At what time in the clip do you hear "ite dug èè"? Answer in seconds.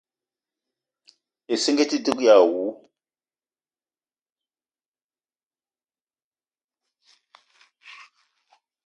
1.83-2.33